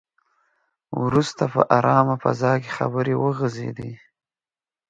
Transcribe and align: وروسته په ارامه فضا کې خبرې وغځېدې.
وروسته 1.03 1.43
په 1.53 1.61
ارامه 1.77 2.15
فضا 2.23 2.53
کې 2.61 2.69
خبرې 2.77 3.15
وغځېدې. 3.17 3.91